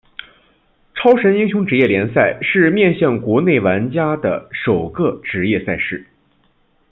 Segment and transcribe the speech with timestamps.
[0.95, 6.07] 超神英雄职业联赛是面向国内玩家的首个职业赛事。